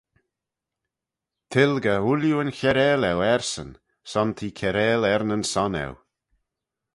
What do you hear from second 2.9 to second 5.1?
eu ersyn, son t'eh kiarail